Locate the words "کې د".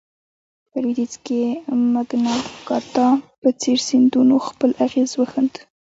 1.25-1.69